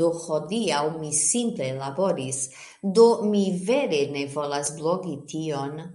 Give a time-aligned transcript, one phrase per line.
[0.00, 2.44] Do hodiaŭ, mi simple laboris,
[3.00, 5.86] Do mi vere ne volas blogi tion...